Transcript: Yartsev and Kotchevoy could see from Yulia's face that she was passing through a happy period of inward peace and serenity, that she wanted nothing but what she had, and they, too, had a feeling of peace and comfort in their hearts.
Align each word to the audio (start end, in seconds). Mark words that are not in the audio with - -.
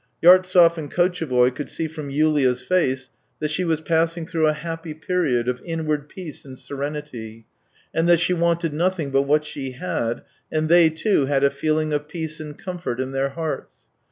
Yartsev 0.23 0.79
and 0.79 0.89
Kotchevoy 0.91 1.53
could 1.53 1.69
see 1.69 1.85
from 1.87 2.09
Yulia's 2.09 2.63
face 2.63 3.11
that 3.39 3.51
she 3.51 3.63
was 3.63 3.81
passing 3.81 4.25
through 4.25 4.47
a 4.47 4.53
happy 4.53 4.95
period 4.95 5.47
of 5.47 5.61
inward 5.63 6.09
peace 6.09 6.43
and 6.43 6.57
serenity, 6.57 7.45
that 7.93 8.19
she 8.19 8.33
wanted 8.33 8.73
nothing 8.73 9.11
but 9.11 9.27
what 9.27 9.45
she 9.45 9.73
had, 9.73 10.23
and 10.51 10.69
they, 10.69 10.89
too, 10.89 11.27
had 11.27 11.43
a 11.43 11.51
feeling 11.51 11.93
of 11.93 12.07
peace 12.07 12.39
and 12.39 12.57
comfort 12.57 12.99
in 12.99 13.11
their 13.11 13.29
hearts. 13.29 13.85